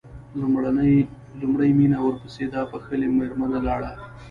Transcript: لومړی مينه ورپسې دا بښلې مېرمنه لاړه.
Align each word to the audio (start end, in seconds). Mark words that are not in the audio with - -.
لومړی 1.41 1.69
مينه 1.79 1.97
ورپسې 2.01 2.43
دا 2.53 2.61
بښلې 2.71 3.07
مېرمنه 3.19 3.59
لاړه. 3.67 3.91